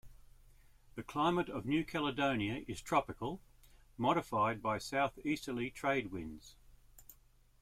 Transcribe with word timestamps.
The 0.95 1.03
climate 1.03 1.47
of 1.47 1.67
New 1.67 1.85
Caledonia 1.85 2.65
is 2.67 2.81
tropical, 2.81 3.39
modified 3.99 4.59
by 4.59 4.79
southeasterly 4.79 5.69
trade 5.69 6.11
winds. 6.11 6.55